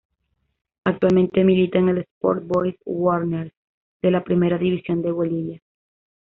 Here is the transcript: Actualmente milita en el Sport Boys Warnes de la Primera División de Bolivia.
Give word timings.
Actualmente 0.83 1.43
milita 1.43 1.77
en 1.77 1.89
el 1.89 1.99
Sport 1.99 2.47
Boys 2.47 2.75
Warnes 2.85 3.53
de 4.01 4.09
la 4.09 4.23
Primera 4.23 4.57
División 4.57 5.03
de 5.03 5.11
Bolivia. 5.11 5.61